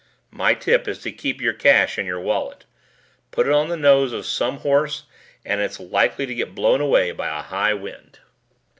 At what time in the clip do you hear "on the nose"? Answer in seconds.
3.53-4.13